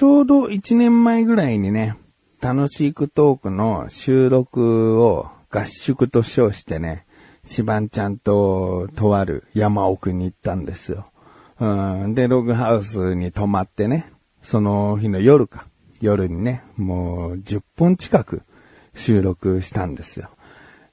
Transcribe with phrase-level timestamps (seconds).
[0.00, 1.94] ちょうど1年前ぐらいにね、
[2.40, 7.04] 楽しいトークの収録を合宿と称してね、
[7.44, 11.04] シバンちゃんととある山奥に行ったんですよ。
[11.58, 14.10] うん、で、ログハウスに泊まってね、
[14.40, 15.66] その日の夜か、
[16.00, 18.40] 夜にね、もう10本近く
[18.94, 20.30] 収録したんですよ。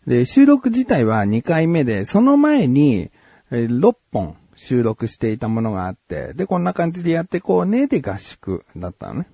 [0.05, 3.09] で、収録自体は2回目で、その前に
[3.51, 9.27] 6本収録していたものがあって、で、こんな感じでやってこうね、で合宿だったのね。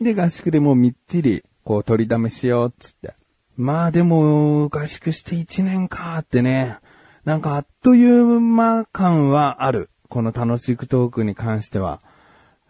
[0.00, 3.14] で、合宿でもうみっちり、こう取り溜めしようっつって。
[3.56, 6.78] まあでも、合宿して1年かってね、
[7.24, 9.90] なんかあっという間感はある。
[10.08, 12.00] この楽しくトークに関しては。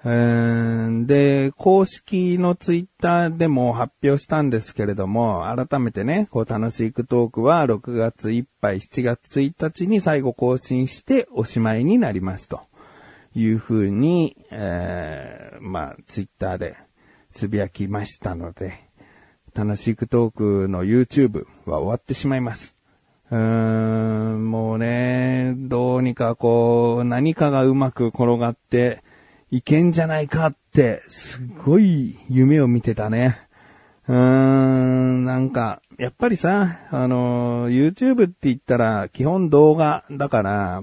[0.04, 12.68] で、公式のツイッターでも発表したんですけれども、改めてね、こう楽しいくトークは6月いっぱい7月1日に最後更新しておしまいになりますと。
[13.34, 16.76] いうふうに、えーまあ、ツイッターで
[17.32, 18.88] つぶやきましたので、
[19.54, 22.74] 楽しくトークの YouTube は終わってしまいます。
[23.30, 29.02] うーん、もうね、どうにかこう、何かがうまく転がって
[29.50, 33.40] いけんじゃないかって、すごい夢を見てたね。
[34.06, 40.82] うーん、なんか、やっぱりさ、あの、YouTube って言ったら基本動画だから、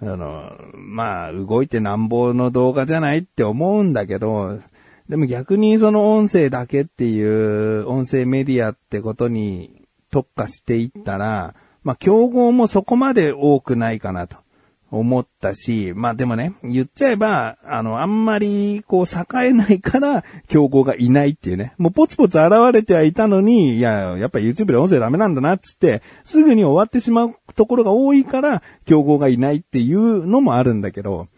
[0.00, 4.60] あの、まあ、動いてなんぼの動画じゃないって思うんだけど、
[5.08, 14.43] でも逆にその音声だけっていう音声メディアってことに特化していったら、まあ競合もそこまで多くないかなと
[14.90, 21.74] 思ったし、まあでもね、言っちゃえば、あの、あんまりこう栄えないから 競合がいないっていうね。
[21.78, 31.28] もうポツポツ現れてはいたのに、いや、やっぱ YouTube で音声ダメなんだなっつって、すぐに終わってしまうところが多いから競合がいないっていうのもあるんだけど、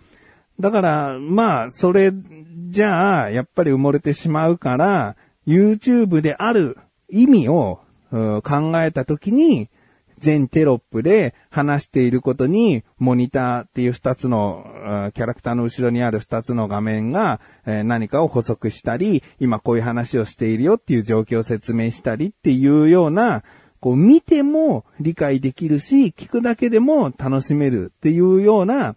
[0.60, 2.12] だから、まあ、それ、
[2.70, 7.80] じゃあ、やっぱり埋もれてしまうから、YouTube である意味を、
[8.10, 9.68] 考えたときに、
[10.18, 23.42] 全テロップで話していることに、モニターっていう二つの、キャラクターの後ろにある二つの画面が、え何かを補足したり、今こういう話をしているよっていう状況を説明したりっていうような、
[23.80, 28.96] こう見ても理解できるし、聞くだけでも楽しめるっていうような、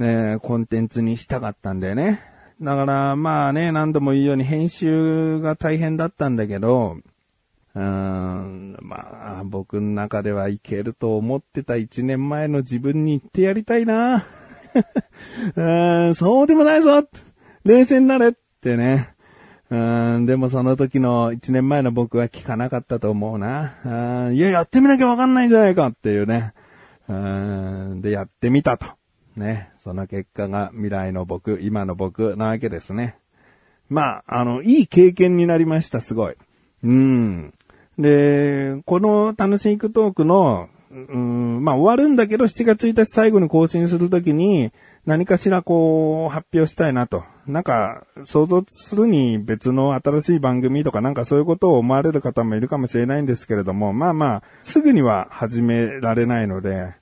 [0.00, 2.20] えーコンテンツにしたかったんだよね。
[2.60, 6.96] だから、まあね、何度も言うように編集が大変だったんだけど、
[7.74, 8.07] うーん、
[9.20, 14.24] あ、僕の中ではいけると思ってた1年前の自分に言ってやりたいな。
[15.56, 17.08] うーん、そうでもないぞ
[17.64, 19.14] 冷静になれってね。
[19.70, 23.74] うん、でもその時の1年前の僕は聞かなかったと思うな。
[24.28, 26.54] うんいや、やってみなきゃわかんないんじゃないかっていうね。
[27.08, 28.86] うん、で、やってみたと。
[29.36, 29.70] ね。
[29.76, 33.16] その結果が未来の僕、今の僕なわけですね。
[33.88, 36.34] まあ、あの、いい経験になりました、すごい。
[36.82, 37.54] うん。
[37.98, 44.72] で、この楽しいクトークの、うん、まあ終わるんだけど、7月1日最後に更新するときに、
[45.04, 47.24] 何かしらこう、発表したいなと。
[47.46, 56.94] なんか、想像するに別の新しい番組とかなんかそういうことを思われる方もいるかもしれないんですけれども、まあまあ、すぐには始められないので、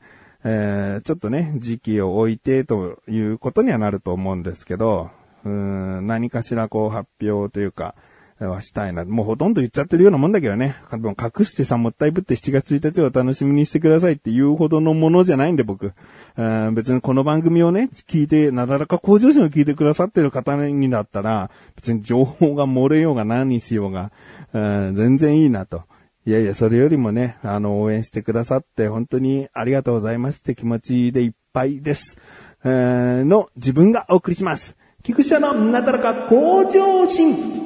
[0.44, 5.10] えーちょっとね、時期を置いてということにはなると思うんですけど、
[5.44, 7.96] うん何かしらこう発表というか、
[8.44, 9.04] はしたいな。
[9.04, 10.76] もうほとんど言っちゃってるようなもんだけどね。
[10.90, 15.94] でも隠してさ、もったいぶって7月1日を楽しみにしてくださいっていうほどのものじゃないんで僕。
[16.36, 24.12] うん別にこの番組をね、聞いて、なだらか向上心を聞いてくださってる方にだったら、別に情報が漏れようが何しようが、
[24.52, 25.84] うん全然いいなと。
[26.26, 32.18] いやいや、それよりもね、あの、応援してくださって、本当にありがとうございますって気持ちでいっぱいです。
[32.64, 34.76] えの、自分がお送りします。
[35.04, 37.65] 菊池のなだらか向上心。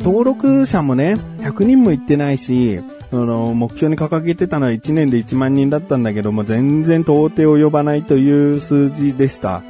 [0.00, 2.80] 登録者もね、100人もいってないし、
[3.12, 9.62] あの、目標に掲げてたのは1年で1万人だったんだけども、全然到底及ばないという数字でした。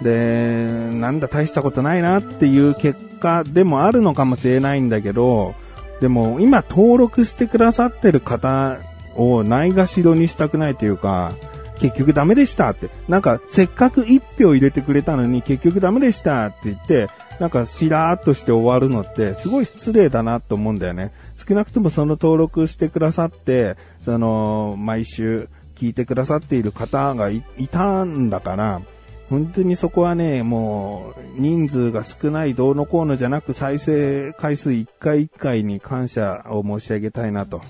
[0.00, 5.54] で、なんだ大したことないなっていう結果でもあるのかもしれないんだけど、
[6.00, 8.78] でも今登録してくださってる方
[9.16, 11.32] をないがしろにしたくないというか、
[11.78, 12.90] 結局ダメでしたって。
[13.08, 17.08] なんか、せっかく一票入れてくれたのに結局ダメでしたって言って、
[17.40, 21.12] なんか、しらーっとして終わるのって、すごい失礼だなと思うんだよね。
[21.36, 28.82] 少なくともその登録してくださって、その、毎週聞いてくださっている方がいいたんだから、
[29.30, 37.60] 本当にそこはね、もう、人数が少ないどうのこうのじゃなく再生回数1回1回に感謝を申し上げたいなと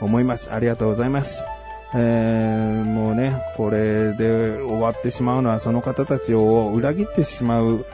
[0.00, 0.52] 思います。
[0.52, 1.57] ありがとうございます。
[1.94, 7.84] えー、もうね、これで終わってしまうのはその方たちを裏切ってしまう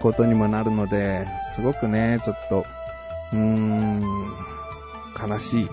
[0.00, 2.66] ことにもなるので、すごくね、ちょっと、
[3.32, 4.02] うーん、
[5.28, 5.68] 悲しい。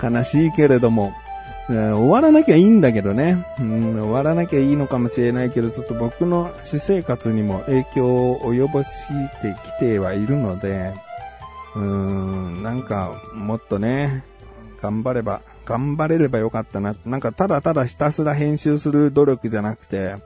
[0.02, 1.12] 悲しいけれども、
[1.68, 3.92] 終わらなきゃいいんだけどね、うん。
[4.00, 8.90] 終わらなきゃいいのかもしれないけど、ちょっと僕の私生活にも影響を及ぼし
[9.42, 10.92] てきてはいるので、
[11.76, 14.24] うーん、なんか、もっとね、
[14.82, 16.96] 頑張れば、頑張れればよかったな。
[17.06, 20.16] なんか、ただただひたすら編集する努力じゃなくて、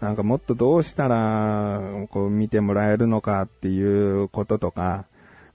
[0.00, 1.80] なんかもっとどうしたら、
[2.10, 5.06] こう見てもらえるのかっていうこととか、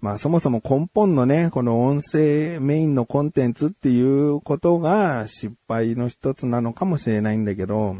[0.01, 7.95] まあそもそも根本のね、この音声メインのコンテンツっていうことが失敗の一つなのかもしれないんだけど、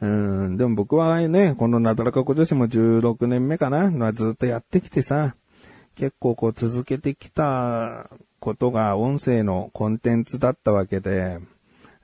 [0.00, 5.34] うん、でも僕はね、このなだらか子女子も16年目かな、ずっとやってきてさ、
[5.96, 8.08] 結構こう続けてきた
[8.40, 11.38] ことが音声のコンテンツだったわけで、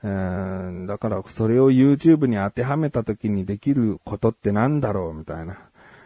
[0.03, 5.59] うん、だからそれを YouTube に当てはめた時にできることってなんだろうみたいな。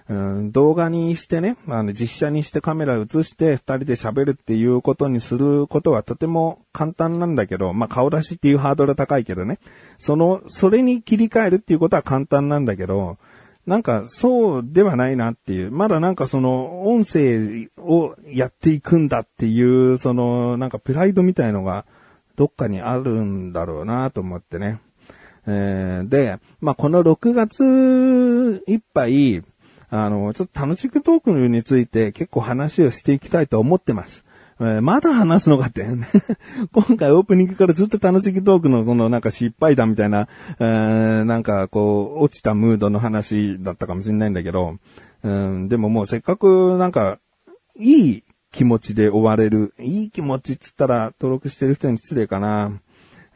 [0.08, 9.58] うん、動画にしてね、あの、実写にしてカメラ映して二人で喋るっていうことにすることはとても簡単なんだけど、まあ、顔出しっていうハードル高いけどね。
[9.99, 13.19] その、それに切り替えるっていうことは簡単なんだけど、
[13.66, 15.72] なんかそうではないなっていう。
[15.72, 21.84] まだなんかその音声をやっていくんだっていう、そのなんかプライドみたいのが
[22.36, 24.80] どっかにあるんだろうなと思ってね。
[25.46, 29.42] えー、で、まあ、この6月いっぱい、
[29.88, 34.24] あの、ちょっと楽しくトークについて結構話をしていきたいと思ってます。
[34.58, 35.87] えー、まだ話すのかって。
[36.73, 44.76] 今回オープニングからずっと楽しくトークのそのなんか失敗談みたいな、えー、なんかこう、落ちたムードの話だったかもしれないんだけど、
[45.23, 47.19] うん、でももうせっかくなんか、
[47.79, 49.75] いい気持ちで終われる。
[49.79, 52.73] いい気持ちっつったら登録してる人に失礼かな。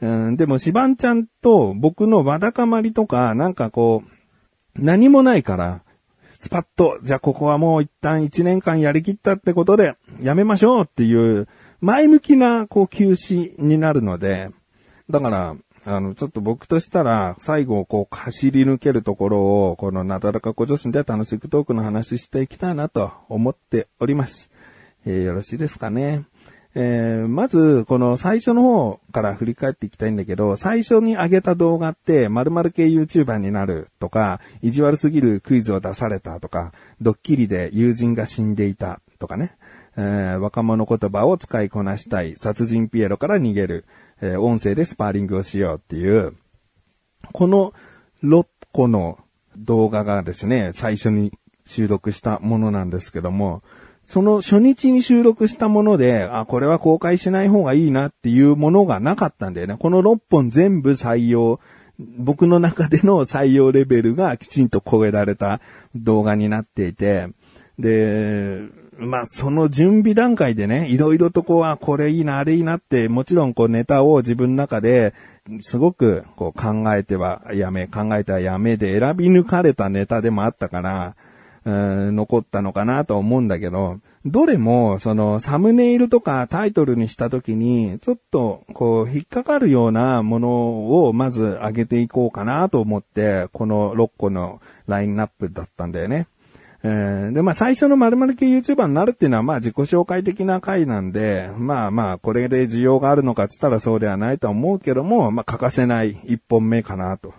[0.00, 4.10] うん、でも、シバンちゃんと僕のわだかまりとか、なんかこう、
[4.74, 5.82] 何もないから、
[6.40, 11.46] スパッと、じゃあここはもう一旦一年間やりきったってことで、やめましょうっていう、
[11.82, 14.48] 前向きな、こう、休止になるので、
[15.10, 15.54] だから、
[15.84, 19.40] あの、ちょっと僕としたら、最後、こう、走り抜けるところ
[19.70, 24.48] を、このなだらか小女子で楽しくトークの話していきたいなと思っております。
[25.04, 26.24] えー、よろしいですかね。
[26.74, 39.56] えー、まず、この最初の方から振り返っていきたいんだけど、最初に上げた動画って、〇〇系 YouTuber になるとか、意地悪すぎるクイズを出されたとか、ドッキリで友人が死んでいたとかね、
[39.96, 43.84] えー、若者言葉を使いこなしたい、殺人ピエロから逃げる、
[44.20, 46.36] えー、音声でスパーリングをしようっていう、
[47.32, 47.72] この
[48.22, 49.18] 6個の
[49.56, 51.32] 動画がですね、最初に
[51.66, 53.62] 収録したものなんですけども、
[54.10, 59.76] その初日に収録したもので、あ、これは公開しない方がいいなっていうものがなかったんだよね。
[59.78, 61.60] この6本全部採用、
[62.18, 65.60] 僕の中での採用レベルがきちんと超えられた
[65.94, 67.28] 動画になっていて、
[67.78, 68.62] で、
[68.98, 75.14] まあ、その準備段階でね、いろいろとこう、あ、これいいな、あれいいなって、もちろんこうネタを自分の中で、
[75.60, 81.14] すごくこう考えてはやめ、考えてはやめで選び抜かれたネタでもあったから、
[81.64, 96.26] 残ったのかなと思うんだけど、どれも、その、サムネイルとかタイトルにしたときに、ちょっと、こう、引っかかるようなものを、まず上げていこうかなと思って、この6個のラインナップだったんだよね。
[96.82, 107.34] えー、で、まあ最初の〇〇系 YouTuber になるっていうのはまあ自己紹介的な回なんで、まあまあこれで需要があるのかって言ったらそうではないと思うけども、まあ欠かせない一本目かなと。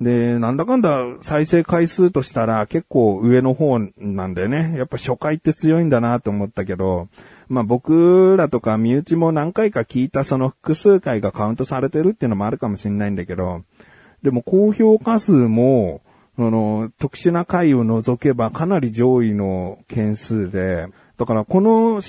[0.00, 4.74] で、なんだかんだ再生回数としたら結構上の方なんだよね。
[4.76, 7.08] やっぱ初回って強いんだなと思ったけど、
[7.48, 13.62] まあ僕らとか身内も何回か聞いたその複数回がカウントされてるっていうのもあるかもしれないんだけど、
[14.22, 16.02] でも高評価数も、
[16.38, 20.86] あの、特殊な回を除けばかなり上位の件数で、
[21.16, 22.00] だからこの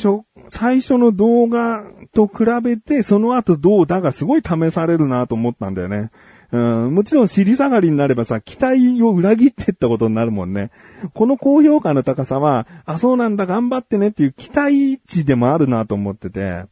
[0.49, 6.11] 最初の動画と比べてその後どうだがすごい試されるなと思ったんだよね。
[6.51, 10.71] もちろん尻下がりになればさ、期待を裏切ってったことになるもんね。
[11.13, 16.65] この高評価の高さは、あ、そうなんだ、頑張ってねっていう期待値でもあるなと思ってて。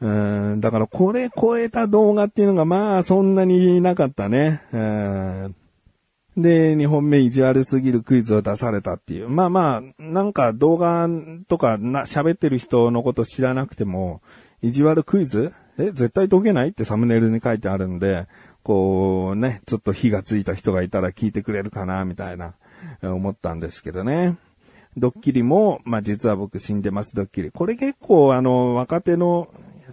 [0.00, 4.60] だからこれ超えた動画っていうのがまあそんなになかったね。
[6.36, 9.28] で、2本目意地悪すぎるクイズを出されたっていう。
[9.28, 11.08] まあまあ、なんか動画
[11.48, 14.20] とかな、喋ってる人のこと知らなくても、
[14.60, 15.52] 意地悪クイズ？
[15.78, 16.70] え、絶対解けない？
[16.70, 18.26] ってサムネイルに書いてあるんで、
[18.64, 22.54] こうね、ちょっと火がついた人がいたら聞いてくれるかな、みたいな、
[23.02, 24.36] 思ったんですけどね。
[24.96, 27.50] ドッキリも、まあ、実は僕死んでますドッキリ。
[27.50, 29.48] これ結構あの、若手の、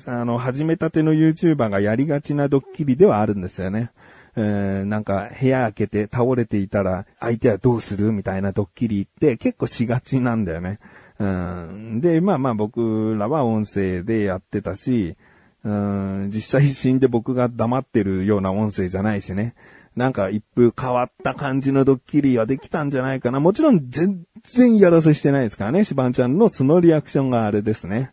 [0.07, 3.91] あの、始めたての YouTuber がやりがちなドッキリではあるんですよね。
[4.37, 8.13] えー、なんか部屋開けて倒れていたら相手はどうする？
[8.13, 10.79] みたいなドッキリって結構しがちなんだよね。
[11.19, 15.17] うん、で、まあまあ僕らは音声でやってたし、
[15.63, 19.53] うん、実際死んで僕が黙ってるような音声じゃないしね。
[19.95, 23.39] なんか一風変わった感じのドッキリはできたんじゃないかな。
[23.39, 25.83] もちろん全然やらせしてないですからね。
[25.83, 28.11] シバンちゃんの素のリアクションがあれですね。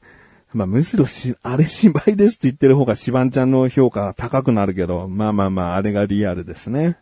[0.52, 6.98] まあむしろし、あれ芝居ですって言ってる方がシバンちゃんの評価は高くなるけど、まあまあまあ、あれがリアルですね。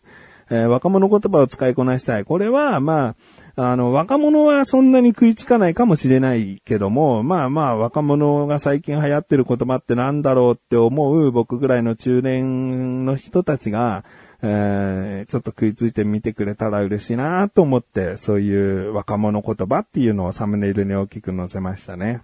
[0.49, 2.25] えー、若者言葉を使いこなしたい。
[2.25, 3.15] これは、まあ、
[3.59, 14.03] あの、若者はそんなに食いつかないかもしれないけども、まあまあ、若者が最近流行ってる言葉ってなんだろうって思う僕ぐらいの中年の人たちが、
[14.43, 22.21] えー、ちょっと食いついてみてくれたら嬉しいなと思って、そういう若者言葉っていうのをサムネイルに大きく載せましたね。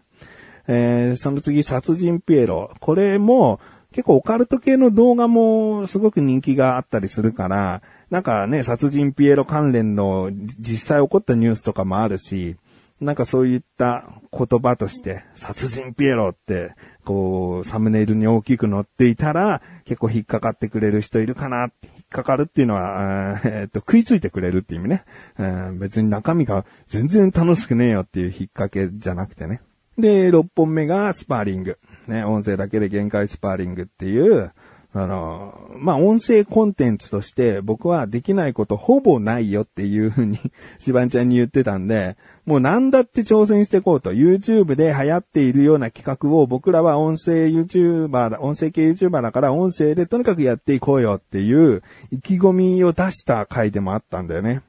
[0.67, 2.69] えー、その次、殺人ピエロ。
[2.79, 3.59] これも、
[3.93, 12.57] 結構オカルト系の動画もすごく人気があったりするから、なんかね、殺人ピエロ関連の実際起こったニュースとかもあるし、
[12.99, 16.73] なんかそういった言葉として、殺人ピエロって、
[17.05, 25.03] こう、サムネイルに大きく載っていたら、結構引っかかってくれる人いるかな、引っかかるっていうのは、えー、っと、食いついてくれるっていう意味ね、
[25.37, 25.77] えー。
[25.77, 29.61] 別に中身が全然楽しくねえよっていう引っ掛けじゃなくてね。
[29.97, 31.77] で、6本目がスパーリング。
[32.07, 34.51] ね、音声だけで限界スパーリングっていう、
[34.95, 40.39] あの、まあ、音声コンテンツとして僕はできないことほぼないよっていうふうに
[40.77, 44.13] シバンちゃんに言ってたんで、もう何だって挑戦していこうと。
[44.13, 51.81] YouTube で流行っているような企画を僕らは音声 YouTuber、音声系 YouTuber だから音声でとにかくやっていこうよっていう
[52.11, 54.61] 意気込みを出した回でもあったんだよね。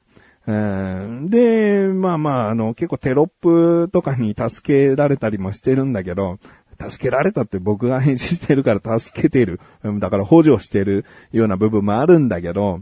[0.46, 6.38] で、まあまあ、あの、結構テロップとかに助けられたりもしてるんだけど、
[6.78, 9.60] 助けられたって僕が返事してるから助けてる。
[10.00, 12.80] だから補助してるような部分もあるんだけど、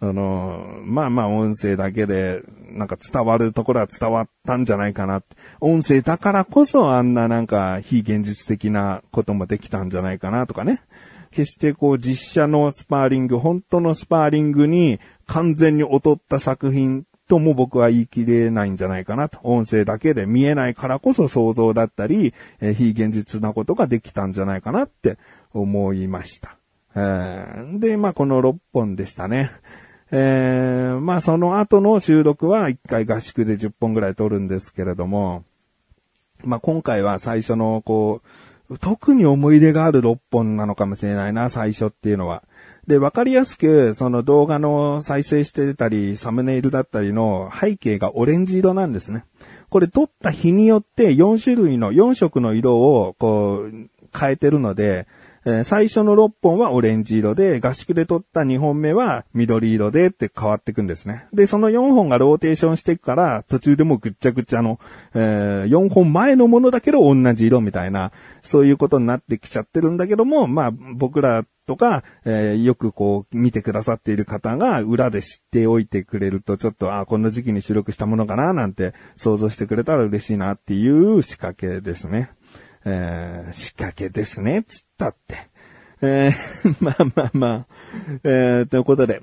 [0.00, 5.36] あの、まあまあ音声だけで、なんか伝わるところは伝わったんじゃないかなって。
[5.60, 10.82] 音声だからこそあんななんか非現実的なこともできたんじゃないかなとかね。
[11.34, 19.38] 決してこう実写のスパーリング、本当のスパーリングに完全に劣った作品とも僕は言い切れないんじゃないかなと。
[19.42, 25.18] 音声だけで見えないからこそ想像だったり、えー、非現実なことができたんじゃないかなって
[25.52, 26.56] 思いました。
[26.94, 29.50] えー、で、まあこの6本でしたね。
[30.10, 35.44] えー、まあその後の収録は1回合宿で10本ぐらい撮るんですけれども、
[36.44, 38.28] まあ今回は最初のこう、
[38.80, 42.42] 特に思い出がある6本なのかもしれないな、最初っていうのは。
[42.86, 49.24] で、わかりやすく、その動画の再生してたり、サムネイルだったりの背景がオレンジ色なんですね。
[49.68, 55.06] これ撮った日によって4種類の、4色の色をこう変えてるので、
[55.46, 61.26] え、最初の6本はオレンジ色で、合宿で撮った2本目は緑色でって変わっていくんですね。
[61.32, 64.78] で、その4本がローテーションしていくから、途中でもぐっちゃぐちゃの、
[65.14, 82.30] えー、4本前のものだけど同じ色みたいな、そういうことになってきちゃってるんだけども、まあ、僕らとか、えー、よくこう見てくださっている方が裏で知っておいてくれると、ちょっと、あ、この時期に収録したものかななんて想像してくれたら嬉しいなっていう仕掛けですね。
[82.84, 85.48] えー、仕掛けですね、つったって。
[86.02, 87.66] えー、 まあまあまあ、
[88.24, 89.22] えー、ということで、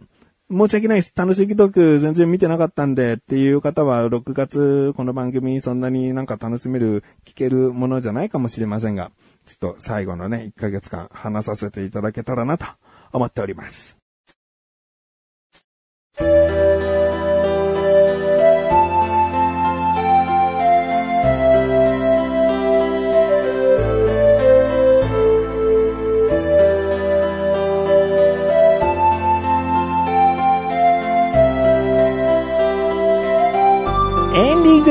[0.50, 1.13] 申し訳ないです。
[1.15, 9.12] 楽しいトーク全然見てなかったんでっていう方は6月この番組そんなになんか楽しめる、聞けるものじゃないかもしれませんが、
[9.46, 12.65] ちょっと最後のね、1ヶ月間話させていただけたらなと
[13.13, 13.98] 思っております。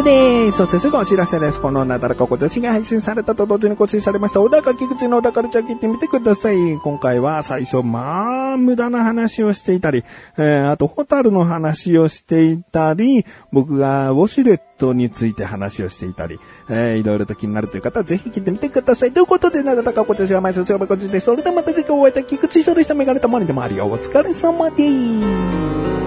[0.01, 0.59] グです。
[0.59, 1.61] そしてすぐお知らせです。
[1.61, 6.57] このなだらかご女子が配信されたと同時に更新されました、小高菊池の小高ルチャー聞いてみてください。
[6.83, 10.05] 今回は最初、まあ、無駄な話をしていたり、
[10.37, 16.39] えー、あと、ホタルの話をしていたり、僕がウォシュレットについて話をしていたり、
[16.69, 19.13] えー、いろいろと気になるという方はぜひ聞いてみてください。
[19.13, 21.27] ということで、なだらかご女子は毎週強めこちです。
[21.27, 23.87] それではまた次回お会いいた菊池処理したメガネたまにでもあるよ。
[23.87, 24.77] お疲れ様で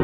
[0.00, 0.03] す。